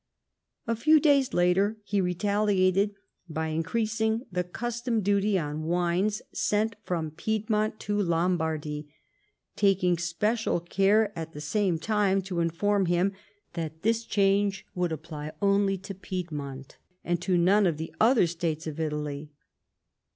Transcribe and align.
A 0.65 0.75
few 0.75 0.99
days 0.99 1.31
later, 1.31 1.77
be 1.91 2.01
retaliated 2.01 2.95
by 3.29 3.49
increasing 3.49 4.25
the 4.31 4.43
custom 4.43 5.01
duty 5.01 5.37
on 5.37 5.61
wines 5.61 6.23
sent 6.33 6.75
from 6.81 7.11
Piedmont 7.11 7.79
to 7.81 8.01
Lombardy, 8.01 8.91
taking 9.55 9.99
special 9.99 10.59
care 10.59 11.13
at 11.15 11.33
tbe 11.35 11.41
same 11.43 11.77
time 11.77 12.23
to 12.23 12.39
inform 12.39 12.87
him 12.87 13.13
that 13.53 13.83
this 13.83 14.03
cliange 14.03 14.63
would 14.73 14.91
apply 14.91 15.33
only 15.39 15.77
to 15.77 15.93
Piedmont, 15.93 16.79
and 17.03 17.21
to 17.21 17.37
none 17.37 17.67
of 17.67 17.77
tbe 17.77 17.93
other 17.99 18.25
States 18.25 18.65
of 18.65 18.79
Italy. 18.79 19.29